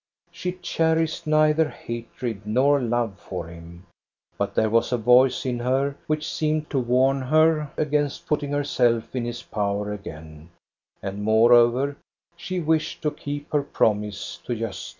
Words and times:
She 0.31 0.53
cherished 0.53 1.27
neither 1.27 1.69
hatred 1.69 2.43
nor 2.47 2.81
love 2.81 3.19
for 3.19 3.45
him. 3.49 3.85
But 4.35 4.55
there 4.55 4.71
was 4.71 4.91
a 4.91 4.97
voice 4.97 5.45
in 5.45 5.59
her 5.59 5.95
which 6.07 6.27
seemed 6.27 6.71
to 6.71 6.79
warn 6.79 7.21
her 7.21 7.71
against 7.77 8.25
putting 8.25 8.51
herself 8.51 9.15
in 9.15 9.25
his 9.25 9.43
power 9.43 9.93
again, 9.93 10.49
and 11.03 11.21
moreover 11.21 11.97
she 12.35 12.59
wished 12.59 13.03
to 13.03 13.11
keep 13.11 13.51
her 13.51 13.61
promise 13.61 14.39
to 14.47 14.55
Gosta. 14.55 14.89